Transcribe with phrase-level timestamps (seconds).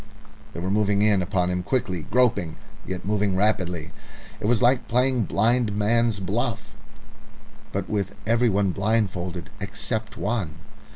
[0.53, 2.55] They were moving in upon him quickly, groping,
[2.87, 3.91] yet moving rapidly.
[4.39, 6.73] It was like playing blind man's buff,
[7.87, 10.55] with everyone blindfolded except one.